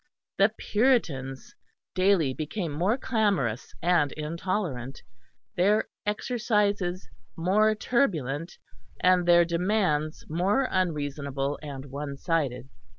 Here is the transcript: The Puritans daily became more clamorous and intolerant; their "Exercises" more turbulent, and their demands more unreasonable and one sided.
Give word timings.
The 0.39 0.51
Puritans 0.57 1.53
daily 1.93 2.33
became 2.33 2.71
more 2.71 2.97
clamorous 2.97 3.75
and 3.83 4.11
intolerant; 4.13 5.03
their 5.57 5.89
"Exercises" 6.07 7.07
more 7.37 7.75
turbulent, 7.75 8.57
and 8.99 9.27
their 9.27 9.45
demands 9.45 10.25
more 10.27 10.67
unreasonable 10.71 11.59
and 11.61 11.85
one 11.85 12.17
sided. 12.17 12.67